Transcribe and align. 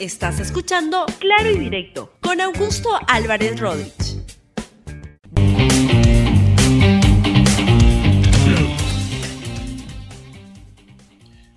Estás 0.00 0.38
escuchando 0.38 1.06
Claro 1.18 1.50
y 1.50 1.58
Directo 1.58 2.12
con 2.20 2.40
Augusto 2.40 2.88
Álvarez 3.08 3.58
Rodríguez. 3.58 4.22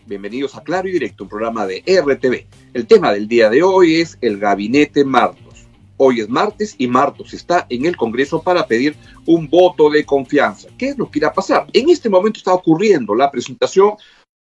Bienvenidos 0.08 0.56
a 0.56 0.64
Claro 0.64 0.88
y 0.88 0.94
Directo, 0.94 1.26
un 1.26 1.30
programa 1.30 1.68
de 1.68 1.84
RTV. 1.86 2.48
El 2.74 2.88
tema 2.88 3.14
del 3.14 3.28
día 3.28 3.48
de 3.48 3.62
hoy 3.62 4.02
es 4.02 4.18
el 4.21 4.39
gabinete 4.39 5.05
Martos. 5.05 5.68
Hoy 5.98 6.21
es 6.21 6.30
martes 6.30 6.73
y 6.80 6.88
Martos 6.88 7.36
está 7.36 7.68
en 7.70 7.86
el 7.86 7.96
Congreso 7.96 8.42
para 8.42 8.66
pedir 8.66 8.96
un 9.28 9.48
voto 9.48 9.88
de 9.88 10.04
confianza. 10.04 10.68
¿Qué 10.76 10.89
es 10.89 10.98
lo 10.98 11.12
que 11.12 11.20
irá 11.20 11.28
a 11.28 11.34
pasar? 11.34 11.68
En 11.73 11.92
este 11.92 12.10
momento 12.10 12.39
está 12.39 12.55
ocurriendo 12.55 13.14
la 13.14 13.30
presentación, 13.30 13.94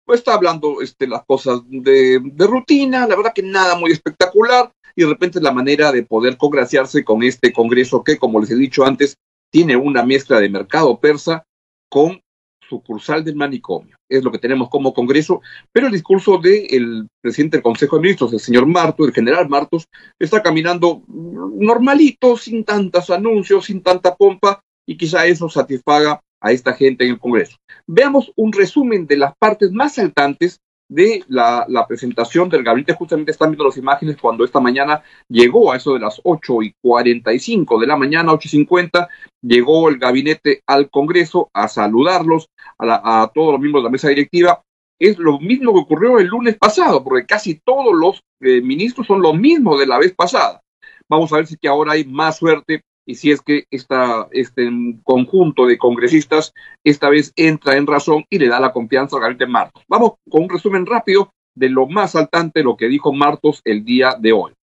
pues 0.06 0.20
está 0.20 0.34
hablando 0.34 0.82
este, 0.82 1.08
las 1.08 1.24
cosas 1.26 1.62
de, 1.68 2.20
de 2.24 2.48
rutina, 2.48 3.08
la 3.08 3.16
verdad 3.16 3.34
que 3.34 3.44
nada 3.44 3.76
muy 3.78 3.92
espectacular, 3.92 4.72
y 4.96 5.04
de 5.04 5.10
repente 5.10 5.42
la 5.42 5.52
manera 5.52 5.92
de 5.92 6.04
poder 6.04 6.38
congraciarse 6.38 7.04
con 7.04 7.24
este 7.24 7.52
Congreso 7.52 8.04
que, 8.04 8.18
como 8.18 8.40
les 8.40 8.52
he 8.52 8.56
dicho 8.56 8.86
antes, 8.86 9.16
tiene 9.52 9.76
una 9.76 10.04
mezcla 10.04 10.40
de 10.40 10.50
mercado 10.50 11.00
persa 11.00 11.44
con 11.90 12.22
sucursal 12.68 13.24
del 13.24 13.36
manicomio. 13.36 13.96
Es 14.10 14.24
lo 14.24 14.32
que 14.32 14.40
tenemos 14.40 14.70
como 14.70 14.94
Congreso, 14.94 15.42
pero 15.72 15.88
el 15.88 15.94
discurso 15.94 16.38
del 16.38 17.08
presidente 17.22 17.58
del 17.58 17.64
Consejo 17.64 17.98
de 17.98 18.04
Ministros, 18.04 18.34
el 18.34 18.40
señor 18.40 18.66
Martos, 18.66 19.08
el 19.08 19.14
general 19.14 19.50
Martos, 19.50 19.88
está 20.20 20.42
caminando 20.42 21.04
normalito, 21.08 22.38
sin 22.38 22.64
tantos 22.64 23.10
anuncios, 23.10 23.66
sin 23.66 23.82
tanta 23.82 24.16
pompa, 24.16 24.62
y 24.88 24.98
quizá 24.98 25.26
eso 25.26 25.50
satisfaga 25.50 26.20
a 26.44 26.52
esta 26.52 26.74
gente 26.74 27.06
en 27.06 27.12
el 27.12 27.20
Congreso. 27.20 27.58
Veamos 27.88 28.32
un 28.36 28.52
resumen 28.52 29.08
de 29.08 29.18
las 29.18 29.34
partes 29.38 29.72
más 29.72 29.96
saltantes 29.96 30.60
de 30.90 31.24
la, 31.28 31.66
presentación 31.88 32.50
del 32.50 32.64
gabinete. 32.64 32.94
Justamente 32.94 33.32
están 33.32 33.50
viendo 33.50 33.66
las 33.66 33.78
imágenes 33.78 34.18
cuando 34.18 34.44
esta 34.44 34.60
mañana 34.60 35.02
llegó 35.28 35.72
a 35.72 35.78
eso 35.78 35.94
de 35.94 36.02
las 36.02 36.20
8 36.24 36.62
y 36.64 36.74
45 36.82 37.80
de 37.80 37.88
la 37.88 37.96
mañana, 37.96 38.34
8 38.34 38.42
y 38.46 38.50
50, 38.50 39.10
llegó 39.42 39.90
el 39.90 39.98
gabinete 39.98 40.62
al 40.68 40.90
Congreso 40.90 41.50
a 41.54 41.68
saludarlos, 41.68 42.48
a, 42.78 42.86
la, 42.86 43.02
a 43.04 43.32
todos 43.34 43.54
los 43.54 43.62
miembros 43.62 43.84
de 43.84 43.88
la 43.88 43.92
mesa 43.92 44.10
directiva. 44.10 44.62
Es 45.00 45.18
lo 45.18 45.40
mismo 45.40 45.74
que 45.74 45.80
ocurrió 45.80 46.20
el 46.20 46.28
lunes 46.28 46.58
pasado, 46.58 47.04
porque 47.04 47.26
casi 47.26 47.60
todos 47.66 47.94
los 47.96 48.22
eh, 48.42 48.62
ministros 48.62 49.08
son 49.08 49.22
los 49.22 49.36
mismos 49.36 49.80
de 49.80 49.88
la 49.88 49.98
vez 49.98 50.14
pasada. 50.14 50.62
Vamos 51.10 51.32
a 51.32 51.38
ver 51.38 51.48
si 51.48 51.58
que 51.58 51.68
ahora 51.68 51.94
hay 51.94 52.06
más 52.06 52.38
suerte 52.38 52.82
y 53.06 53.16
si 53.16 53.32
es 53.32 53.42
que 53.42 53.66
esta, 53.72 54.28
este 54.32 54.70
conjunto 55.04 55.66
de 55.66 55.78
congresistas 55.78 56.54
esta 56.84 57.10
vez 57.10 57.34
entra 57.36 57.76
en 57.76 57.88
razón 57.88 58.26
y 58.30 58.40
le 58.40 58.48
da 58.48 58.60
la 58.60 58.72
confianza 58.72 59.16
al 59.16 59.24
gabinete 59.24 59.48
Martos. 59.48 59.84
Vamos 59.88 60.14
con 60.30 60.44
un 60.44 60.50
resumen 60.50 60.86
rápido 60.86 61.34
de 61.56 61.70
lo 61.70 61.88
más 61.88 62.12
saltante, 62.12 62.64
lo 62.64 62.78
que 62.78 62.88
dijo 62.88 63.14
Martos 63.14 63.62
el 63.66 63.84
día 63.84 64.16
de 64.20 64.34
hoy. 64.34 64.54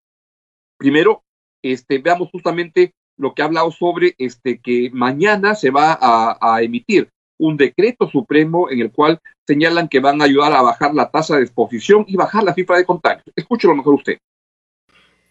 Primero, 0.78 1.22
este, 1.62 1.98
veamos 1.98 2.30
justamente 2.30 2.94
lo 3.16 3.34
que 3.34 3.42
ha 3.42 3.44
hablado 3.44 3.70
sobre 3.70 4.14
este, 4.18 4.58
que 4.60 4.90
mañana 4.92 5.54
se 5.54 5.70
va 5.70 5.98
a, 6.00 6.38
a 6.40 6.62
emitir 6.62 7.10
un 7.38 7.56
decreto 7.56 8.08
supremo 8.08 8.70
en 8.70 8.80
el 8.80 8.90
cual 8.90 9.20
señalan 9.46 9.88
que 9.88 10.00
van 10.00 10.20
a 10.20 10.24
ayudar 10.24 10.52
a 10.52 10.62
bajar 10.62 10.94
la 10.94 11.10
tasa 11.10 11.36
de 11.36 11.42
exposición 11.42 12.04
y 12.06 12.16
bajar 12.16 12.44
la 12.44 12.54
cifra 12.54 12.76
de 12.76 12.84
contagios. 12.84 13.24
Escúchelo 13.34 13.74
mejor 13.74 13.94
usted. 13.94 14.18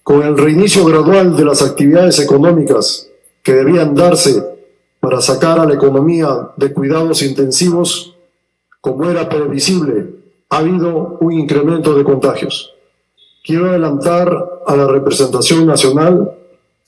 Con 0.03 0.23
el 0.23 0.37
reinicio 0.37 0.85
gradual 0.85 1.35
de 1.35 1.45
las 1.45 1.61
actividades 1.61 2.19
económicas 2.19 3.09
que 3.43 3.53
debían 3.53 3.95
darse 3.95 4.43
para 4.99 5.21
sacar 5.21 5.59
a 5.59 5.65
la 5.65 5.75
economía 5.75 6.51
de 6.57 6.73
cuidados 6.73 7.21
intensivos, 7.21 8.15
como 8.81 9.09
era 9.09 9.29
previsible, 9.29 10.07
ha 10.49 10.57
habido 10.57 11.17
un 11.21 11.33
incremento 11.33 11.93
de 11.93 12.03
contagios. 12.03 12.73
Quiero 13.43 13.69
adelantar 13.69 14.61
a 14.65 14.75
la 14.75 14.87
representación 14.87 15.65
nacional 15.65 16.31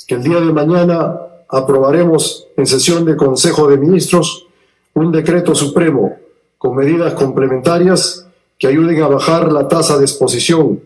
que 0.08 0.16
el 0.16 0.24
día 0.24 0.40
de 0.40 0.52
mañana 0.52 1.20
aprobaremos 1.48 2.48
en 2.58 2.66
sesión 2.66 3.06
de 3.06 3.16
Consejo 3.16 3.68
de 3.68 3.78
Ministros 3.78 4.48
un 4.94 5.12
decreto 5.12 5.56
supremo 5.56 6.18
con 6.58 6.76
medidas 6.76 7.14
complementarias 7.14 8.28
que 8.58 8.68
ayuden 8.68 9.02
a 9.02 9.08
bajar 9.08 9.52
la 9.52 9.68
tasa 9.68 9.98
de 9.98 10.06
exposición 10.06 10.82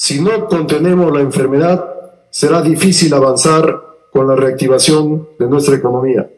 si 0.00 0.20
no 0.20 0.46
contenemos 0.46 1.12
la 1.12 1.22
enfermedad, 1.22 1.84
será 2.30 2.62
difícil 2.62 3.12
avanzar 3.12 3.82
con 4.12 4.28
la 4.28 4.36
reactivación 4.36 5.30
de 5.40 5.48
nuestra 5.48 5.74
economía. 5.74 6.30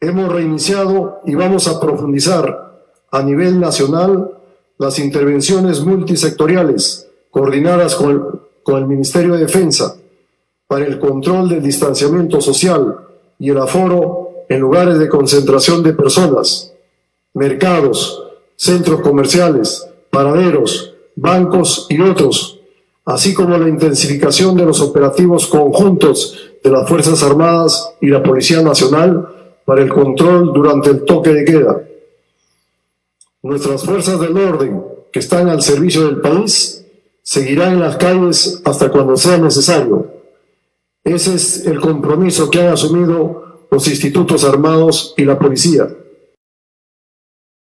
Hemos 0.00 0.32
reiniciado 0.32 1.20
y 1.24 1.36
vamos 1.36 1.68
a 1.68 1.78
profundizar 1.78 2.82
a 3.12 3.22
nivel 3.22 3.60
nacional 3.60 4.32
las 4.76 4.98
intervenciones 4.98 5.82
multisectoriales 5.82 7.08
coordinadas 7.30 7.94
con 7.94 8.40
el, 8.76 8.86
Ministerio 8.88 9.34
de 9.34 9.42
Defensa 9.42 9.94
para 10.66 10.84
el 10.84 10.98
control 10.98 11.48
del 11.48 11.62
distanciamiento 11.62 12.40
social 12.40 13.06
y 13.38 13.50
el 13.50 13.58
aforo 13.58 14.46
en 14.48 14.58
lugares 14.58 14.98
de 14.98 15.08
concentración 15.08 15.84
de 15.84 15.92
personas, 15.92 16.74
mercados, 17.34 18.20
centros 18.56 19.00
comerciales, 19.00 19.86
paraderos, 20.10 20.91
bancos 21.16 21.86
y 21.88 22.00
otros, 22.00 22.60
así 23.04 23.34
como 23.34 23.58
la 23.58 23.68
intensificación 23.68 24.56
de 24.56 24.66
los 24.66 24.80
operativos 24.80 25.46
conjuntos 25.46 26.52
de 26.62 26.70
las 26.70 26.88
Fuerzas 26.88 27.22
Armadas 27.22 27.94
y 28.00 28.08
la 28.08 28.22
Policía 28.22 28.62
Nacional 28.62 29.28
para 29.64 29.82
el 29.82 29.88
control 29.88 30.52
durante 30.52 30.90
el 30.90 31.04
toque 31.04 31.32
de 31.32 31.44
queda. 31.44 31.82
Nuestras 33.42 33.84
fuerzas 33.84 34.20
del 34.20 34.36
orden, 34.36 34.84
que 35.12 35.18
están 35.18 35.48
al 35.48 35.62
servicio 35.62 36.06
del 36.06 36.20
país, 36.20 36.84
seguirán 37.22 37.74
en 37.74 37.80
las 37.80 37.96
calles 37.96 38.62
hasta 38.64 38.90
cuando 38.90 39.16
sea 39.16 39.38
necesario. 39.38 40.06
Ese 41.04 41.34
es 41.34 41.66
el 41.66 41.80
compromiso 41.80 42.50
que 42.50 42.60
han 42.60 42.72
asumido 42.72 43.66
los 43.70 43.88
institutos 43.88 44.44
armados 44.44 45.14
y 45.16 45.24
la 45.24 45.38
policía. 45.38 45.88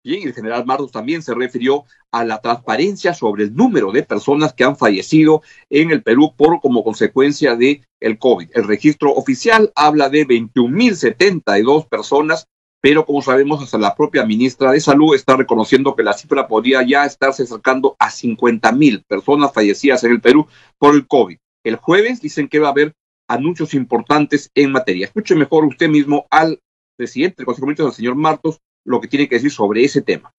Bien, 0.04 0.26
el 0.26 0.32
general 0.32 0.64
Martos 0.64 0.92
también 0.92 1.22
se 1.22 1.34
refirió 1.34 1.84
a 2.12 2.24
la 2.24 2.40
transparencia 2.40 3.14
sobre 3.14 3.44
el 3.44 3.54
número 3.54 3.90
de 3.90 4.04
personas 4.04 4.52
que 4.52 4.64
han 4.64 4.76
fallecido 4.76 5.42
en 5.70 5.90
el 5.90 6.02
Perú 6.02 6.34
por 6.36 6.60
como 6.60 6.84
consecuencia 6.84 7.56
de 7.56 7.82
el 8.00 8.18
COVID. 8.18 8.50
El 8.54 8.68
registro 8.68 9.12
oficial 9.12 9.72
habla 9.74 10.08
de 10.08 10.26
21.072 10.26 11.88
personas, 11.88 12.46
pero 12.80 13.04
como 13.04 13.22
sabemos, 13.22 13.62
hasta 13.62 13.76
la 13.76 13.96
propia 13.96 14.24
ministra 14.24 14.70
de 14.70 14.80
Salud 14.80 15.16
está 15.16 15.36
reconociendo 15.36 15.96
que 15.96 16.04
la 16.04 16.12
cifra 16.12 16.46
podría 16.46 16.82
ya 16.84 17.04
estarse 17.04 17.42
acercando 17.42 17.96
a 17.98 18.10
50.000 18.10 19.04
personas 19.04 19.52
fallecidas 19.52 20.04
en 20.04 20.12
el 20.12 20.20
Perú 20.20 20.46
por 20.78 20.94
el 20.94 21.08
COVID. 21.08 21.38
El 21.64 21.76
jueves 21.76 22.22
dicen 22.22 22.48
que 22.48 22.60
va 22.60 22.68
a 22.68 22.70
haber 22.70 22.94
anuncios 23.28 23.74
importantes 23.74 24.50
en 24.54 24.70
materia. 24.70 25.06
Escuche 25.06 25.34
mejor 25.34 25.64
usted 25.64 25.88
mismo 25.88 26.26
al 26.30 26.60
presidente 26.96 27.36
del 27.38 27.46
Consejo 27.46 27.66
de 27.66 27.70
Ministros, 27.70 27.96
señor 27.96 28.14
Martos, 28.14 28.60
lo 28.88 29.00
que 29.00 29.08
tiene 29.08 29.28
que 29.28 29.36
decir 29.36 29.50
sobre 29.50 29.84
ese 29.84 30.00
tema. 30.02 30.32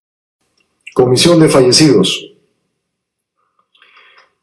Comisión 0.92 1.38
de 1.38 1.48
Fallecidos. 1.48 2.32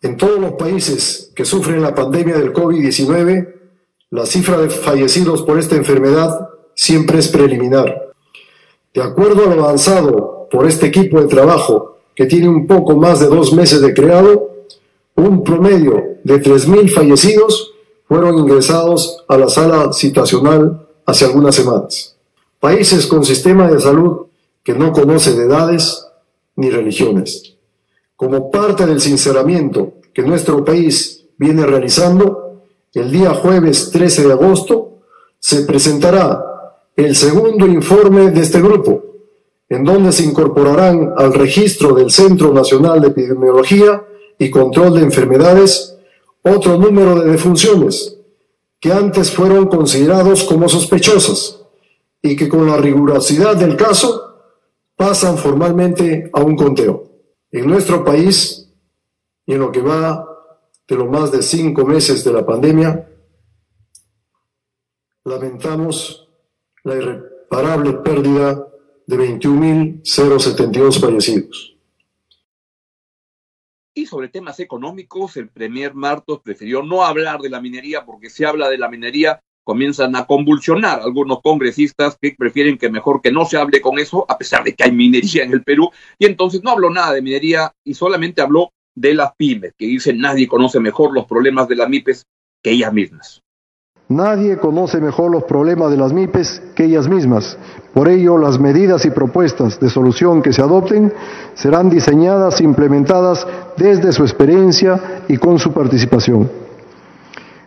En 0.01 0.16
todos 0.16 0.40
los 0.40 0.53
países 0.53 1.31
que 1.35 1.44
sufren 1.44 1.81
la 1.81 1.94
pandemia 1.94 2.38
del 2.38 2.53
COVID-19, 2.53 3.53
la 4.12 4.25
cifra 4.25 4.57
de 4.57 4.69
fallecidos 4.69 5.41
por 5.41 5.59
esta 5.59 5.75
enfermedad 5.75 6.50
siempre 6.73 7.19
es 7.19 7.28
preliminar. 7.28 8.13
De 8.94 9.01
acuerdo 9.01 9.44
a 9.44 9.56
lo 9.56 9.66
avanzado 9.66 10.47
por 10.50 10.66
este 10.66 10.88
equipo 10.88 11.19
de 11.19 11.28
trabajo, 11.28 11.97
que 12.16 12.25
tiene 12.25 12.47
un 12.47 12.66
poco 12.66 12.95
más 12.95 13.19
de 13.19 13.28
dos 13.28 13.51
meses 13.53 13.81
de 13.81 13.94
creado, 13.94 14.66
un 15.16 15.44
promedio 15.44 16.19
de 16.24 16.41
3.000 16.41 16.89
fallecidos 16.94 17.74
fueron 18.07 18.38
ingresados 18.38 19.25
a 19.28 19.38
la 19.38 19.50
sala 19.50 19.91
situacional 19.91 20.88
hace 21.06 21.25
algunas 21.25 21.56
semanas. 21.56 22.17
Países 22.59 23.06
con 23.06 23.23
sistema 23.23 23.69
de 23.69 23.79
salud 23.79 24.28
que 24.63 24.73
no 24.73 24.91
conoce 24.91 25.34
de 25.34 25.45
edades 25.45 26.07
ni 26.56 26.69
religiones. 26.72 27.56
Como 28.16 28.50
parte 28.50 28.85
del 28.85 29.00
sinceramiento 29.00 29.94
que 30.12 30.23
nuestro 30.23 30.65
país 30.65 31.25
viene 31.38 31.65
realizando, 31.65 32.63
el 32.94 33.12
día 33.12 33.36
jueves 33.36 33.92
13 33.92 34.27
de 34.27 34.33
agosto 34.33 34.98
se 35.39 35.65
presentará 35.65 36.44
el 36.95 37.15
segundo 37.15 37.68
informe 37.68 38.31
de 38.31 38.42
este 38.42 38.60
grupo, 38.60 39.03
en 39.69 39.83
donde 39.83 40.12
se 40.12 40.24
incorporarán 40.24 41.13
al 41.15 41.36
registro 41.36 41.94
del 41.94 42.10
Centro 42.10 42.51
Nacional 42.51 43.01
de 43.01 43.10
Epidemiología 43.10 44.03
y 44.39 44.50
Control 44.50 44.95
de 44.95 45.01
Enfermedades 45.01 45.95
otro 46.42 46.77
número 46.77 47.19
de 47.19 47.31
defunciones 47.31 48.18
que 48.80 48.92
antes 48.92 49.31
fueron 49.31 49.68
considerados 49.68 50.44
como 50.44 50.68
sospechosas 50.69 51.56
y 52.27 52.35
que 52.35 52.50
con 52.50 52.68
la 52.68 52.77
rigurosidad 52.77 53.56
del 53.56 53.77
caso 53.77 54.27
pasan 54.95 55.38
formalmente 55.38 56.29
a 56.33 56.41
un 56.41 56.57
conteo. 56.57 57.09
En 57.51 57.68
nuestro 57.68 58.03
país, 58.03 58.69
y 59.45 59.53
en 59.53 59.59
lo 59.59 59.71
que 59.71 59.81
va 59.81 60.25
de 60.88 60.95
los 60.95 61.09
más 61.09 61.31
de 61.31 61.41
cinco 61.41 61.85
meses 61.85 62.24
de 62.25 62.33
la 62.33 62.45
pandemia, 62.45 63.07
lamentamos 65.24 66.27
la 66.83 66.95
irreparable 66.95 67.94
pérdida 67.94 68.68
de 69.06 69.18
21.072 69.18 71.00
fallecidos. 71.00 71.77
Y 73.94 74.06
sobre 74.06 74.27
temas 74.27 74.59
económicos, 74.59 75.38
el 75.38 75.50
Premier 75.50 75.94
Martos 75.95 76.41
prefirió 76.44 76.83
no 76.83 77.03
hablar 77.03 77.39
de 77.39 77.50
la 77.50 77.62
minería 77.62 78.06
porque 78.06 78.29
si 78.29 78.44
habla 78.44 78.69
de 78.69 78.77
la 78.77 78.89
minería 78.89 79.41
comienzan 79.68 80.16
a 80.16 80.25
convulsionar 80.25 81.02
algunos 81.02 81.42
congresistas 81.42 82.18
que 82.22 82.34
prefieren 82.38 82.78
que 82.78 82.90
mejor 82.90 83.22
que 83.22 83.34
no 83.34 83.44
se 83.44 83.58
hable 83.58 83.81
con 83.81 84.00
eso, 84.00 84.25
a 84.30 84.38
pesar 84.38 84.64
de 84.64 84.74
que 84.74 84.86
hay 84.86 84.94
minería 84.94 85.44
en 85.44 85.52
el 85.52 85.62
Perú. 85.62 85.90
Y 86.18 86.25
entonces 86.25 86.64
no 86.64 86.72
habló 86.72 86.90
nada 86.90 87.12
de 87.12 87.22
minería 87.22 87.74
y 87.84 87.94
solamente 87.94 88.42
habló 88.42 88.72
de 88.96 89.14
las 89.14 89.36
pymes, 89.36 89.74
que 89.78 89.86
dicen 89.86 90.19
nadie 90.19 90.48
conoce 90.48 90.80
mejor 90.80 91.14
los 91.14 91.25
problemas 91.25 91.68
de 91.68 91.75
las 91.75 91.90
MIPES 91.90 92.25
que 92.64 92.72
ellas 92.72 92.94
mismas. 92.94 93.42
Nadie 94.08 94.58
conoce 94.58 95.02
mejor 95.02 95.31
los 95.31 95.44
problemas 95.44 95.92
de 95.92 95.98
las 95.98 96.13
MIPES 96.13 96.62
que 96.74 96.86
ellas 96.86 97.10
mismas. 97.10 97.58
Por 97.94 98.08
ello, 98.08 98.38
las 98.38 98.58
medidas 98.58 99.04
y 99.04 99.10
propuestas 99.10 99.81
de 99.81 99.90
solución 99.90 100.42
que 100.42 100.54
se 100.54 100.62
adopten 100.62 101.12
serán 101.56 101.90
diseñadas 101.90 102.62
e 102.62 102.63
implementadas 102.63 103.46
desde 103.75 104.13
su 104.13 104.24
experiencia 104.24 105.24
y 105.28 105.36
con 105.36 105.60
su 105.60 105.74
participación. 105.74 106.50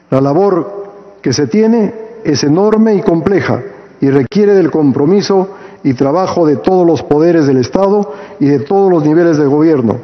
La 0.09 0.23
labor 0.23 0.80
que 1.23 1.33
se 1.33 1.47
tiene 1.47 1.93
es 2.25 2.45
enorme 2.45 2.95
y 2.95 3.03
compleja 3.03 3.63
y 4.01 4.11
requiere 4.11 4.55
del 4.55 4.71
compromiso 4.71 5.49
y 5.83 5.95
trabajo 5.95 6.47
de 6.47 6.57
todos 6.57 6.87
los 6.87 7.03
poderes 7.03 7.47
del 7.47 7.59
Estado 7.59 8.13
y 8.39 8.47
de 8.47 8.61
todos 8.61 8.91
los 8.91 9.05
niveles 9.05 9.37
de 9.39 9.47
gobierno. 9.47 9.97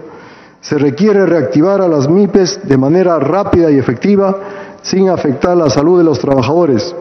Se 0.61 0.79
requiere 0.79 1.27
reactivar 1.27 1.81
a 1.81 1.89
las 1.89 2.09
MIPES 2.09 2.61
de 2.65 2.77
manera 2.77 3.19
rápida 3.19 3.71
y 3.71 3.79
efectiva 3.79 4.37
sin 4.83 5.09
afectar 5.09 5.57
la 5.57 5.71
salud 5.71 5.99
de 5.99 6.05
los 6.05 6.19
trabajadores. 6.19 6.95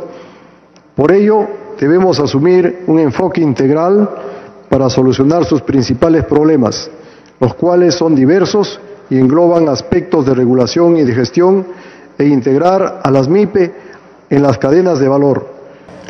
Por 0.95 1.12
ello, 1.12 1.47
debemos 1.79 2.19
asumir 2.19 2.83
un 2.88 3.00
enfoque 3.00 3.41
integral 3.41 4.09
para 4.69 4.89
solucionar 4.89 5.45
sus 5.45 5.62
principales 5.62 6.25
problemas, 6.25 6.89
los 7.39 7.53
cuales 7.56 7.95
son 7.95 8.15
diversos 8.15 8.79
y 9.09 9.17
engloban 9.17 9.69
aspectos 9.69 10.25
de 10.25 10.33
regulación 10.33 10.97
y 10.97 11.03
de 11.03 11.13
gestión 11.13 11.65
e 12.17 12.25
integrar 12.25 13.01
a 13.03 13.12
las 13.12 13.27
MIPE 13.27 13.84
en 14.30 14.44
las 14.44 14.57
cadenas 14.57 15.00
de 15.00 15.07
valor. 15.07 15.48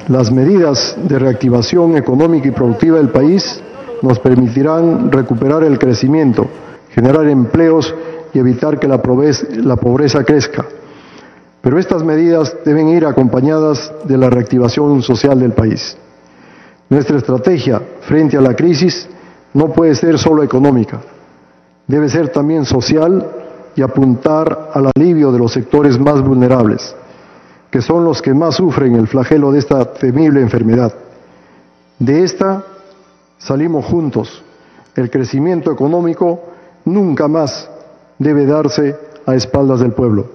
Las 0.08 0.32
medidas 0.32 0.96
de 1.02 1.20
reactivación 1.20 1.98
económica 1.98 2.48
y 2.48 2.52
productiva 2.52 2.98
del 2.98 3.10
país 3.10 3.62
nos 4.02 4.20
permitirán 4.20 5.12
recuperar 5.12 5.64
el 5.64 5.80
crecimiento, 5.80 6.48
generar 6.92 7.28
empleos 7.28 7.94
y 8.34 8.40
evitar 8.40 8.80
que 8.80 8.88
la 8.88 9.02
pobreza, 9.02 10.24
crezca. 10.24 10.66
Pero 11.62 11.80
estas 11.80 12.04
medidas 12.04 12.56
deben 12.64 12.90
ir 12.90 13.06
acompañadas 13.06 13.92
de 14.04 14.18
la 14.18 14.30
reactivación 14.30 15.02
social 15.02 15.40
del 15.40 15.54
país. 15.54 15.98
Nuestra 16.90 17.18
estrategia 17.18 17.82
frente 18.02 18.38
a 18.38 18.42
la 18.42 18.56
crisis 18.56 19.08
no 19.54 19.70
puede 19.70 19.96
ser 19.96 20.20
solo 20.20 20.44
económica, 20.44 21.00
debe 21.88 22.10
ser 22.10 22.30
también 22.30 22.66
social 22.66 23.26
y 23.76 23.82
apuntar 23.82 24.70
al 24.74 24.92
alivio 24.96 25.32
de 25.32 25.40
los 25.40 25.52
sectores 25.52 26.00
más 26.00 26.22
vulnerables, 26.22 26.96
que 27.70 27.82
son 27.82 28.04
los 28.04 28.22
que 28.22 28.34
más 28.34 28.56
sufren 28.56 28.96
el 28.96 29.08
flagelo 29.08 29.52
de 29.52 29.60
esta 29.60 29.94
temible 29.94 30.42
enfermedad. 30.42 30.94
De 32.00 32.24
esta 32.24 32.64
salimos 33.38 33.86
juntos. 33.86 34.44
El 34.96 35.10
crecimiento 35.10 35.72
económico 35.72 36.42
nunca 36.86 37.28
más 37.28 37.70
debe 38.18 38.46
darse 38.46 38.98
a 39.26 39.36
espaldas 39.36 39.80
del 39.80 39.94
pueblo. 39.94 40.26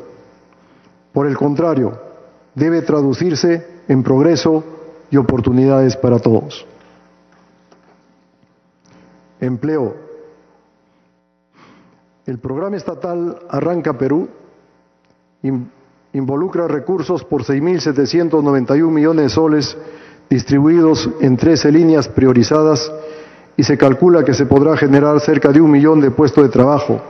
Por 1.13 1.27
el 1.27 1.37
contrario, 1.37 1.99
debe 2.55 2.83
traducirse 2.83 3.67
en 3.89 4.03
progreso 4.03 4.65
y 5.11 5.17
oportunidades 5.17 5.97
para 5.97 6.19
todos. 6.19 6.67
Empleo. 9.41 9.97
El 12.27 12.39
programa 12.39 12.77
estatal 12.77 13.39
Arranca 13.49 13.97
Perú 13.97 14.29
involucra 16.13 16.67
recursos 16.67 17.25
por 17.25 17.45
6.791 17.45 18.91
millones 18.91 19.25
de 19.25 19.29
soles 19.29 19.77
distribuidos 20.29 21.09
en 21.21 21.37
13 21.37 21.71
líneas 21.73 22.09
priorizadas 22.09 22.91
y 23.57 23.63
se 23.63 23.79
calcula 23.79 24.25
que 24.25 24.35
se 24.35 24.47
podrá 24.47 24.77
generar 24.77 25.21
cerca 25.21 25.53
de 25.53 25.61
un 25.61 25.71
millón 25.71 26.01
de 26.01 26.11
puestos 26.11 26.45
de 26.45 26.51
trabajo 26.51 27.01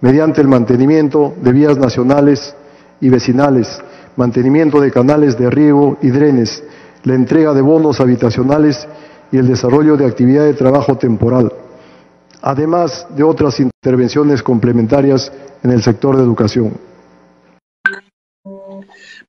mediante 0.00 0.40
el 0.40 0.48
mantenimiento 0.48 1.34
de 1.40 1.52
vías 1.52 1.78
nacionales 1.78 2.54
y 3.00 3.08
vecinales, 3.08 3.80
mantenimiento 4.16 4.80
de 4.80 4.90
canales 4.90 5.38
de 5.38 5.50
riego 5.50 5.98
y 6.02 6.10
drenes, 6.10 6.62
la 7.04 7.14
entrega 7.14 7.54
de 7.54 7.62
bonos 7.62 8.00
habitacionales 8.00 8.86
y 9.32 9.38
el 9.38 9.48
desarrollo 9.48 9.96
de 9.96 10.06
actividad 10.06 10.44
de 10.44 10.54
trabajo 10.54 10.96
temporal, 10.96 11.52
además 12.42 13.06
de 13.16 13.22
otras 13.24 13.58
intervenciones 13.58 14.42
complementarias 14.42 15.32
en 15.62 15.70
el 15.70 15.82
sector 15.82 16.16
de 16.16 16.22
educación. 16.22 16.93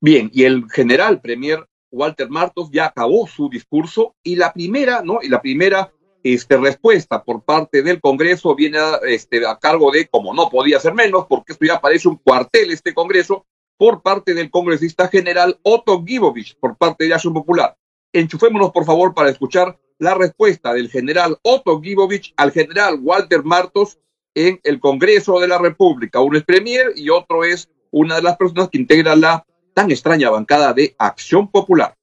Bien, 0.00 0.30
y 0.32 0.44
el 0.44 0.64
general 0.70 1.20
Premier 1.20 1.66
Walter 1.90 2.28
Martos 2.28 2.70
ya 2.70 2.86
acabó 2.86 3.26
su 3.26 3.48
discurso 3.48 4.14
y 4.22 4.36
la 4.36 4.52
primera, 4.52 5.02
¿no? 5.02 5.18
Y 5.22 5.28
la 5.28 5.40
primera 5.40 5.92
este, 6.22 6.56
respuesta 6.56 7.22
por 7.22 7.44
parte 7.44 7.82
del 7.82 8.00
Congreso 8.00 8.54
viene 8.54 8.78
a, 8.78 8.96
este, 9.06 9.46
a 9.46 9.58
cargo 9.58 9.90
de, 9.90 10.08
como 10.08 10.34
no 10.34 10.50
podía 10.50 10.80
ser 10.80 10.94
menos, 10.94 11.26
porque 11.28 11.52
esto 11.52 11.64
ya 11.64 11.80
parece 11.80 12.08
un 12.08 12.16
cuartel, 12.16 12.70
este 12.70 12.92
Congreso, 12.92 13.46
por 13.76 14.02
parte 14.02 14.34
del 14.34 14.50
congresista 14.50 15.08
general 15.08 15.58
Otto 15.62 16.02
Gibovich, 16.04 16.56
por 16.58 16.76
parte 16.76 17.06
de 17.06 17.14
Acción 17.14 17.34
Popular. 17.34 17.76
Enchufémonos, 18.12 18.72
por 18.72 18.84
favor, 18.84 19.14
para 19.14 19.30
escuchar 19.30 19.78
la 19.98 20.14
respuesta 20.14 20.72
del 20.72 20.90
general 20.90 21.38
Otto 21.42 21.80
Gibovich 21.80 22.32
al 22.36 22.52
general 22.52 22.98
Walter 23.02 23.42
Martos 23.44 23.98
en 24.34 24.60
el 24.64 24.80
Congreso 24.80 25.40
de 25.40 25.48
la 25.48 25.58
República. 25.58 26.20
Uno 26.20 26.38
es 26.38 26.44
premier 26.44 26.92
y 26.96 27.10
otro 27.10 27.44
es 27.44 27.70
una 27.90 28.16
de 28.16 28.22
las 28.22 28.36
personas 28.36 28.68
que 28.68 28.78
integra 28.78 29.16
la 29.16 29.46
tan 29.76 29.90
extraña 29.90 30.30
bancada 30.30 30.72
de 30.72 30.94
Acción 30.96 31.50
Popular. 31.50 31.94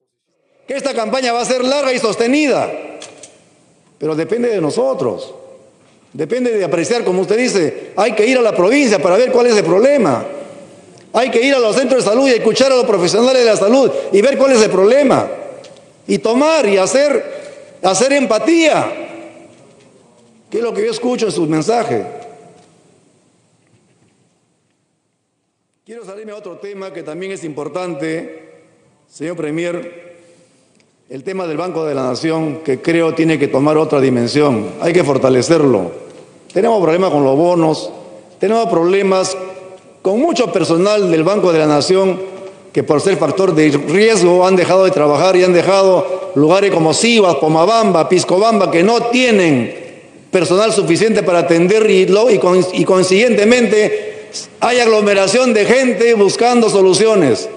Que 0.68 0.76
esta 0.76 0.94
campaña 0.94 1.34
va 1.34 1.42
a 1.42 1.46
ser 1.46 1.64
larga 1.66 1.92
y 1.92 1.98
sostenida, 1.98 2.72
pero 3.98 4.16
depende 4.16 4.50
de 4.50 4.62
nosotros. 4.62 5.34
Depende 6.14 6.56
de 6.56 6.64
apreciar, 6.64 7.04
como 7.04 7.22
usted 7.22 7.36
dice, 7.36 7.94
hay 7.98 8.14
que 8.14 8.28
ir 8.28 8.38
a 8.38 8.42
la 8.44 8.56
provincia 8.56 9.02
para 9.02 9.18
ver 9.18 9.32
cuál 9.32 9.48
es 9.48 9.58
el 9.58 9.64
problema. 9.64 10.24
Hay 11.14 11.32
que 11.32 11.42
ir 11.42 11.56
a 11.56 11.60
los 11.60 11.76
centros 11.76 12.06
de 12.06 12.12
salud 12.12 12.28
y 12.28 12.34
escuchar 12.34 12.72
a 12.72 12.76
los 12.76 12.86
profesionales 12.86 13.44
de 13.44 13.50
la 13.50 13.58
salud 13.58 13.92
y 14.12 14.22
ver 14.22 14.38
cuál 14.38 14.52
es 14.52 14.62
el 14.62 14.70
problema. 14.70 15.28
Y 16.08 16.20
tomar 16.20 16.68
y 16.68 16.78
hacer, 16.78 17.80
hacer 17.82 18.14
empatía. 18.14 18.86
¿Qué 20.52 20.60
es 20.60 20.64
lo 20.64 20.76
que 20.76 20.86
yo 20.86 20.92
escucho 20.92 21.26
en 21.26 21.32
sus 21.32 21.50
mensajes? 21.50 22.06
Quiero 25.86 26.06
salirme 26.06 26.32
a 26.32 26.38
otro 26.38 26.60
tema 26.60 26.94
que 26.94 27.04
también 27.04 27.34
es 27.34 27.44
importante, 27.44 28.54
señor 29.12 29.36
Premier, 29.36 30.16
el 31.10 31.26
tema 31.26 31.46
del 31.46 31.58
Banco 31.58 31.84
de 31.84 31.94
la 31.94 32.04
Nación, 32.04 32.62
que 32.64 32.80
creo 32.82 33.14
tiene 33.14 33.38
que 33.38 33.50
tomar 33.50 33.76
otra 33.76 34.00
dimensión. 34.00 34.66
Hay 34.80 34.94
que 34.94 35.04
fortalecerlo. 35.04 35.92
Tenemos 36.54 36.82
problemas 36.82 37.12
con 37.12 37.26
los 37.26 37.36
bonos, 37.36 37.92
tenemos 38.40 38.70
problemas 38.70 39.38
con 40.02 40.22
mucho 40.22 40.54
personal 40.54 41.12
del 41.12 41.26
Banco 41.26 41.52
de 41.52 41.60
la 41.60 41.68
Nación 41.68 42.18
que 42.72 42.84
por 42.84 43.02
ser 43.02 43.18
factor 43.18 43.54
de 43.54 43.72
riesgo 43.72 44.48
han 44.48 44.56
dejado 44.56 44.86
de 44.86 44.92
trabajar 44.92 45.36
y 45.36 45.44
han 45.44 45.52
dejado 45.52 46.32
lugares 46.36 46.72
como 46.72 46.94
Sivas, 46.94 47.36
Pomabamba, 47.36 48.08
Piscobamba, 48.08 48.72
que 48.72 48.84
no 48.84 49.08
tienen 49.08 49.76
personal 50.32 50.72
suficiente 50.72 51.24
para 51.24 51.40
atenderlo 51.40 52.32
y, 52.32 52.40
y 52.72 52.86
consiguientemente 52.86 54.13
hay 54.60 54.80
aglomeración 54.80 55.54
de 55.54 55.66
gente 55.66 56.14
buscando 56.14 56.70
soluciones. 56.70 57.50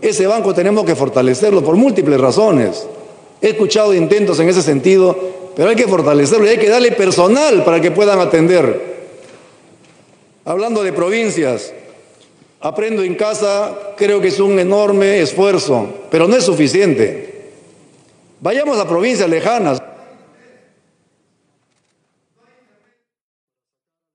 Ese 0.00 0.26
banco 0.26 0.52
tenemos 0.52 0.84
que 0.84 0.96
fortalecerlo 0.96 1.62
por 1.62 1.76
múltiples 1.76 2.20
razones. 2.20 2.86
He 3.40 3.50
escuchado 3.50 3.94
intentos 3.94 4.38
en 4.40 4.48
ese 4.48 4.62
sentido, 4.62 5.16
pero 5.54 5.68
hay 5.68 5.76
que 5.76 5.86
fortalecerlo 5.86 6.46
y 6.46 6.50
hay 6.50 6.58
que 6.58 6.68
darle 6.68 6.92
personal 6.92 7.64
para 7.64 7.80
que 7.80 7.90
puedan 7.90 8.18
atender. 8.18 8.92
Hablando 10.44 10.82
de 10.82 10.92
provincias, 10.92 11.72
aprendo 12.60 13.02
en 13.02 13.14
casa, 13.14 13.94
creo 13.96 14.20
que 14.20 14.28
es 14.28 14.40
un 14.40 14.58
enorme 14.58 15.20
esfuerzo, 15.20 15.88
pero 16.10 16.26
no 16.26 16.36
es 16.36 16.44
suficiente. 16.44 17.50
Vayamos 18.40 18.78
a 18.78 18.88
provincias 18.88 19.30
lejanas. 19.30 19.80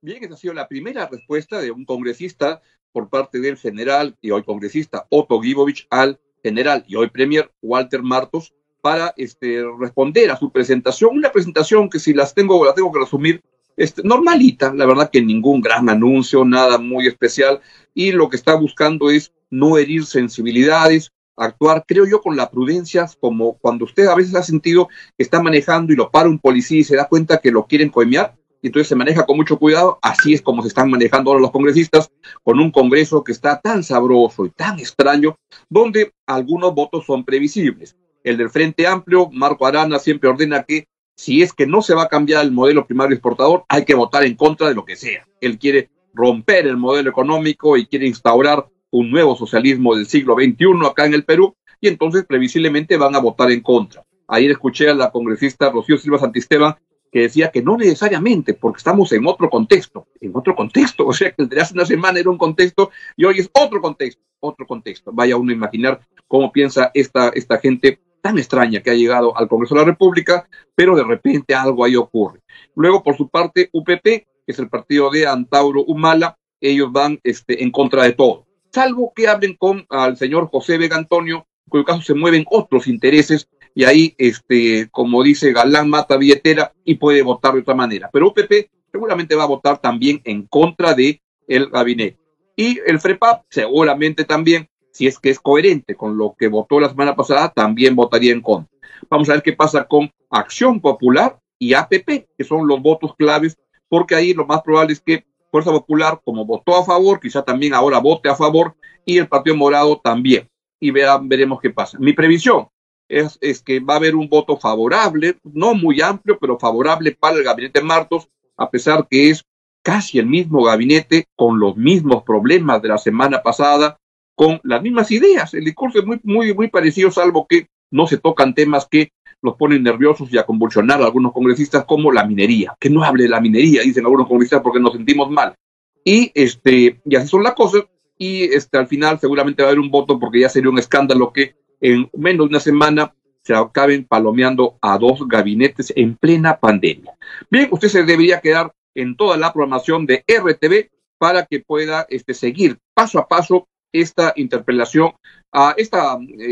Bien, 0.08 0.24
esa 0.24 0.36
ha 0.36 0.38
sido 0.38 0.54
la 0.54 0.70
primera 0.70 1.06
respuesta 1.06 1.60
de 1.60 1.70
un 1.70 1.84
congresista 1.84 2.62
por 2.94 3.10
parte 3.10 3.42
del 3.42 3.58
general 3.58 4.16
y 4.22 4.32
hoy 4.32 4.42
congresista 4.42 5.06
Otto 5.10 5.42
Gibovich 5.42 5.86
al 5.90 6.18
general 6.42 6.86
y 6.88 6.96
hoy 6.96 7.10
premier 7.10 7.52
Walter 7.62 8.02
Martos 8.02 8.54
para 8.82 9.14
este, 9.18 9.66
responder 9.78 10.32
a 10.32 10.38
su 10.38 10.50
presentación, 10.50 11.18
una 11.18 11.30
presentación 11.34 11.90
que 11.90 12.00
si 12.00 12.14
las 12.14 12.34
tengo, 12.34 12.64
la 12.64 12.74
tengo 12.74 12.90
que 12.94 13.02
resumir, 13.02 13.44
este, 13.76 14.02
normalita, 14.02 14.74
la 14.74 14.86
verdad 14.86 15.10
que 15.12 15.22
ningún 15.22 15.60
gran 15.60 15.90
anuncio, 15.90 16.46
nada 16.46 16.78
muy 16.78 17.06
especial, 17.06 17.60
y 17.94 18.14
lo 18.14 18.30
que 18.30 18.38
está 18.38 18.56
buscando 18.56 19.10
es 19.10 19.34
no 19.50 19.78
herir 19.78 20.06
sensibilidades, 20.06 21.12
actuar, 21.36 21.84
creo 21.86 22.06
yo, 22.06 22.22
con 22.22 22.38
la 22.38 22.50
prudencia, 22.50 23.06
como 23.20 23.58
cuando 23.58 23.84
usted 23.84 24.08
a 24.08 24.16
veces 24.16 24.36
ha 24.36 24.44
sentido 24.44 24.88
que 25.18 25.24
está 25.24 25.44
manejando 25.44 25.92
y 25.92 25.98
lo 25.98 26.10
para 26.10 26.30
un 26.30 26.40
policía 26.40 26.80
y 26.80 26.86
se 26.86 26.96
da 26.96 27.10
cuenta 27.10 27.42
que 27.42 27.52
lo 27.52 27.68
quieren 27.68 27.90
coimear, 27.90 28.37
entonces 28.62 28.88
se 28.88 28.96
maneja 28.96 29.26
con 29.26 29.38
mucho 29.38 29.58
cuidado. 29.58 30.00
Así 30.02 30.34
es 30.34 30.42
como 30.42 30.62
se 30.62 30.70
están 30.70 30.90
manejando 30.90 31.30
ahora 31.30 31.42
los 31.42 31.52
congresistas, 31.52 32.12
con 32.44 32.60
un 32.60 32.72
Congreso 32.72 33.24
que 33.24 33.32
está 33.32 33.60
tan 33.62 33.84
sabroso 33.84 34.46
y 34.46 34.50
tan 34.50 34.80
extraño, 34.80 35.38
donde 35.70 36.12
algunos 36.26 36.74
votos 36.74 37.06
son 37.06 37.24
previsibles. 37.24 37.96
El 38.24 38.38
del 38.38 38.50
Frente 38.50 38.88
Amplio, 38.88 39.30
Marco 39.32 39.66
Arana, 39.66 40.00
siempre 40.00 40.30
ordena 40.30 40.64
que 40.64 40.88
si 41.16 41.42
es 41.42 41.54
que 41.54 41.66
no 41.66 41.82
se 41.82 41.96
va 41.96 42.04
a 42.04 42.10
cambiar 42.10 42.44
el 42.44 42.52
modelo 42.52 42.86
primario 42.86 43.16
exportador, 43.16 43.64
hay 43.70 43.86
que 43.86 43.96
votar 43.96 44.24
en 44.24 44.36
contra 44.36 44.70
de 44.70 44.76
lo 44.76 44.86
que 44.86 44.96
sea. 44.96 45.26
Él 45.42 45.58
quiere 45.58 45.90
romper 46.14 46.68
el 46.68 46.78
modelo 46.78 47.10
económico 47.10 47.78
y 47.78 47.88
quiere 47.88 48.08
instaurar 48.08 48.68
un 48.92 49.12
nuevo 49.12 49.36
socialismo 49.36 49.96
del 49.96 50.08
siglo 50.08 50.36
XXI 50.36 50.88
acá 50.88 51.06
en 51.06 51.14
el 51.14 51.26
Perú, 51.26 51.56
y 51.82 51.88
entonces 51.88 52.26
previsiblemente 52.26 52.98
van 52.98 53.16
a 53.16 53.20
votar 53.20 53.52
en 53.52 53.62
contra. 53.62 54.04
Ayer 54.28 54.52
escuché 54.52 54.90
a 54.90 54.96
la 54.96 55.12
congresista 55.12 55.70
Rocío 55.70 55.98
Silva 55.98 56.20
Santisteban 56.20 56.76
que 57.12 57.22
decía 57.22 57.52
que 57.52 57.62
no 57.62 57.78
necesariamente, 57.78 58.54
porque 58.54 58.78
estamos 58.78 59.12
en 59.12 59.26
otro 59.26 59.50
contexto, 59.50 60.08
en 60.20 60.32
otro 60.36 60.56
contexto, 60.56 61.06
o 61.08 61.14
sea 61.14 61.32
que 61.32 61.44
el 61.44 61.50
de 61.50 61.62
hace 61.62 61.74
una 61.74 61.86
semana 61.86 62.20
era 62.20 62.30
un 62.30 62.38
contexto 62.38 62.92
y 63.16 63.26
hoy 63.26 63.40
es 63.40 63.50
otro 63.54 63.82
contexto, 63.82 64.22
otro 64.40 64.66
contexto. 64.66 65.12
Vaya 65.14 65.38
uno 65.38 65.52
a 65.52 65.56
imaginar 65.56 66.00
cómo 66.28 66.52
piensa 66.52 66.92
esta, 66.94 67.30
esta 67.30 67.58
gente 67.60 68.00
tan 68.22 68.38
extraña 68.38 68.82
que 68.82 68.90
ha 68.90 68.96
llegado 68.96 69.38
al 69.38 69.48
Congreso 69.48 69.76
de 69.76 69.82
la 69.82 69.88
República, 69.88 70.48
pero 70.76 70.96
de 70.96 71.04
repente 71.04 71.56
algo 71.56 71.86
ahí 71.86 71.96
ocurre. 71.96 72.42
Luego, 72.76 73.04
por 73.04 73.16
su 73.16 73.30
parte, 73.30 73.70
UPP, 73.72 74.04
que 74.04 74.26
es 74.46 74.60
el 74.60 74.70
partido 74.70 75.10
de 75.10 75.28
Antauro 75.28 75.84
Humala, 75.84 76.38
ellos 76.60 76.92
van 76.92 77.20
este, 77.24 77.64
en 77.64 77.72
contra 77.72 78.04
de 78.04 78.14
todo, 78.14 78.48
salvo 78.72 79.14
que 79.16 79.28
hablen 79.28 79.56
con 79.56 79.86
al 79.90 80.18
señor 80.18 80.50
José 80.50 80.78
Vega 80.78 80.98
Antonio, 80.98 81.48
en 81.66 81.70
cuyo 81.70 81.86
caso 81.86 82.02
se 82.02 82.14
mueven 82.14 82.46
otros 82.50 82.88
intereses 82.88 83.48
y 83.78 83.84
ahí, 83.84 84.16
este, 84.18 84.90
como 84.90 85.22
dice 85.22 85.54
Galán, 85.54 85.88
mata 85.88 86.18
billetera 86.18 86.74
y 86.84 86.96
puede 86.96 87.22
votar 87.22 87.54
de 87.54 87.60
otra 87.60 87.76
manera. 87.76 88.10
Pero 88.12 88.30
UPP 88.30 88.72
seguramente 88.92 89.36
va 89.36 89.44
a 89.44 89.48
votar 89.48 89.78
también 89.78 90.20
en 90.24 90.48
contra 90.48 90.96
de 90.96 91.22
el 91.48 91.70
gabinete. 91.70 92.18
Y 92.56 92.80
el 92.88 93.00
FREPAP 93.00 93.44
seguramente 93.52 94.26
también, 94.26 94.68
si 94.92 95.06
es 95.06 95.20
que 95.20 95.30
es 95.30 95.40
coherente 95.40 95.94
con 95.94 96.18
lo 96.18 96.36
que 96.36 96.48
votó 96.48 96.80
la 96.80 96.90
semana 96.90 97.16
pasada, 97.16 97.50
también 97.50 97.96
votaría 97.96 98.32
en 98.32 98.42
contra. 98.42 98.76
Vamos 99.12 99.30
a 99.30 99.34
ver 99.34 99.44
qué 99.44 99.54
pasa 99.54 99.84
con 99.84 100.12
Acción 100.32 100.82
Popular 100.82 101.38
y 101.60 101.76
APP, 101.76 102.26
que 102.36 102.44
son 102.44 102.68
los 102.68 102.82
votos 102.82 103.16
claves, 103.16 103.60
porque 103.90 104.16
ahí 104.16 104.34
lo 104.34 104.48
más 104.48 104.64
probable 104.64 104.94
es 104.94 105.02
que 105.02 105.24
Fuerza 105.52 105.70
Popular, 105.70 106.20
como 106.26 106.46
votó 106.46 106.76
a 106.76 106.84
favor, 106.84 107.20
quizá 107.20 107.44
también 107.44 107.76
ahora 107.76 108.00
vote 108.00 108.28
a 108.28 108.36
favor, 108.36 108.76
y 109.06 109.20
el 109.20 109.28
Partido 109.28 109.56
Morado 109.56 110.02
también. 110.04 110.50
Y 110.80 110.90
veremos 110.90 111.62
qué 111.62 111.70
pasa. 111.70 112.00
Mi 112.00 112.14
previsión 112.14 112.70
es, 113.10 113.38
es, 113.42 113.62
que 113.62 113.80
va 113.80 113.96
a 113.96 113.98
haber 113.98 114.16
un 114.16 114.30
voto 114.30 114.58
favorable, 114.58 115.38
no 115.44 115.74
muy 115.74 116.02
amplio, 116.02 116.38
pero 116.40 116.60
favorable 116.60 117.12
para 117.12 117.38
el 117.38 117.44
gabinete 117.44 117.82
Martos, 117.82 118.30
a 118.58 118.70
pesar 118.70 119.08
que 119.10 119.30
es 119.30 119.44
casi 119.82 120.20
el 120.20 120.26
mismo 120.26 120.64
gabinete 120.64 121.28
con 121.36 121.60
los 121.60 121.78
mismos 121.78 122.24
problemas 122.24 122.82
de 122.82 122.90
la 122.90 122.98
semana 122.98 123.42
pasada, 123.42 123.98
con 124.36 124.60
las 124.64 124.82
mismas 124.82 125.10
ideas. 125.12 125.54
El 125.54 125.66
discurso 125.66 126.00
es 126.00 126.06
muy, 126.06 126.20
muy, 126.24 126.54
muy 126.54 126.68
parecido, 126.68 127.10
salvo 127.10 127.48
que 127.48 127.68
no 127.90 128.06
se 128.06 128.18
tocan 128.18 128.54
temas 128.54 128.88
que 128.90 129.12
los 129.42 129.56
ponen 129.56 129.84
nerviosos 129.84 130.32
y 130.32 130.38
a 130.38 130.46
convulsionar 130.46 131.02
a 131.02 131.06
algunos 131.06 131.32
congresistas 131.32 131.86
como 131.86 132.12
la 132.12 132.26
minería. 132.26 132.76
Que 132.80 132.90
no 132.90 133.04
hable 133.04 133.24
de 133.24 133.30
la 133.30 133.40
minería, 133.40 133.82
dicen 133.82 134.06
algunos 134.06 134.28
congresistas, 134.28 134.62
porque 134.62 134.80
nos 134.80 134.94
sentimos 134.94 135.30
mal. 135.30 135.56
Y, 136.04 136.32
este, 136.36 137.02
y 137.06 137.16
así 137.16 137.28
son 137.28 137.44
las 137.44 137.54
cosas. 137.54 137.84
Y 138.18 138.44
este, 138.44 138.78
al 138.78 138.88
final 138.88 139.20
seguramente 139.20 139.62
va 139.62 139.70
a 139.70 139.72
haber 139.72 139.80
un 139.80 139.92
voto 139.92 140.20
porque 140.20 140.42
ya 140.42 140.50
sería 140.50 140.70
un 140.70 140.80
escándalo 140.80 141.32
que 141.32 141.56
en 141.82 142.10
menos 142.14 142.48
de 142.48 142.50
una 142.50 142.60
semana 142.60 143.14
se 143.44 143.56
acaben 143.56 144.06
palomeando 144.06 144.78
a 144.82 144.98
dos 144.98 145.26
gabinetes 145.28 145.94
en 145.96 146.16
plena 146.16 146.58
pandemia. 146.58 147.14
Bien, 147.50 147.70
usted 147.72 147.88
se 147.88 148.04
debería 148.04 148.42
quedar 148.42 148.74
en 148.94 149.16
toda 149.16 149.38
la 149.38 149.54
programación 149.54 150.06
de 150.06 150.24
RTV 150.28 150.90
para 151.18 151.46
que 151.46 151.62
pueda 151.62 152.06
este, 152.10 152.34
seguir 152.34 152.78
paso 152.94 153.20
a 153.20 153.28
paso 153.28 153.68
esta 153.94 154.34
interpelación, 154.36 155.14
a 155.54 155.74
este 155.78 155.98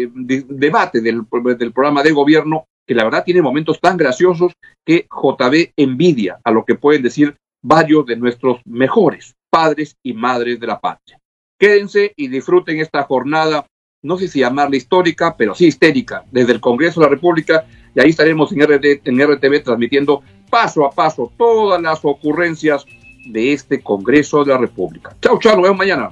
debate 0.08 1.02
del, 1.02 1.24
del 1.58 1.74
programa 1.74 2.02
de 2.02 2.12
gobierno, 2.12 2.66
que 2.88 2.96
la 2.96 3.04
verdad 3.04 3.24
tiene 3.26 3.42
momentos 3.42 3.80
tan 3.82 3.98
graciosos 3.98 4.54
que 4.86 5.08
JB 5.12 5.74
envidia 5.76 6.40
a 6.44 6.52
lo 6.52 6.64
que 6.64 6.76
pueden 6.76 7.02
decir 7.02 7.36
varios 7.62 8.06
de 8.06 8.16
nuestros 8.16 8.62
mejores 8.66 9.36
padres 9.50 9.98
y 10.04 10.14
madres 10.14 10.60
de 10.60 10.68
la 10.68 10.80
patria. 10.80 11.20
Quédense 11.60 12.14
y 12.16 12.28
disfruten 12.28 12.80
esta 12.80 13.04
jornada 13.04 13.66
no 14.06 14.18
sé 14.18 14.28
si 14.28 14.40
llamarla 14.40 14.78
histórica, 14.78 15.36
pero 15.36 15.56
sí 15.56 15.66
histérica, 15.66 16.24
desde 16.32 16.54
el 16.54 16.60
Congreso 16.60 17.00
de 17.00 17.08
la 17.08 17.10
República, 17.10 17.66
y 17.96 18.00
ahí 18.00 18.10
estaremos 18.10 18.52
en, 18.52 18.62
en 18.62 19.34
RTV 19.34 19.64
transmitiendo 19.64 20.22
paso 20.50 20.86
a 20.86 20.92
paso 20.92 21.32
todas 21.38 21.82
las 21.82 22.00
ocurrencias 22.04 22.86
de 23.26 23.54
este 23.54 23.82
Congreso 23.82 24.44
de 24.44 24.54
la 24.54 24.60
República. 24.60 25.16
Chao, 25.22 25.40
chao, 25.40 25.56
nos 25.56 25.64
vemos 25.64 25.78
mañana. 25.78 26.12